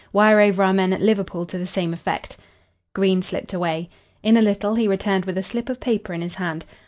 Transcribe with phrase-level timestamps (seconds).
[0.11, 2.35] Wire over our men at Liverpool to the same effect."
[2.95, 3.87] Green slipped away.
[4.23, 6.65] In a little he returned with a slip of paper in his hand.